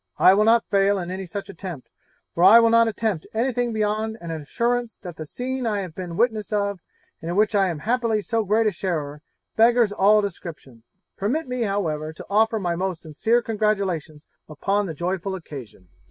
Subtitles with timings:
[0.17, 1.91] I will not fail in any such attempt,
[2.33, 6.17] for I will not attempt anything beyond an assurance that the scene I have been
[6.17, 6.79] witness of,
[7.21, 9.21] and in which I am happily so great a sharer,
[9.57, 10.81] beggars all description.
[11.17, 15.89] Permit me however to offer my most sincere congratulations upon the joyful occasion.'